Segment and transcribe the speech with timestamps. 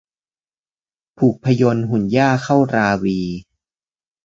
[1.17, 3.19] ผูกพยนต์หุ่นหญ้าเข้าราวี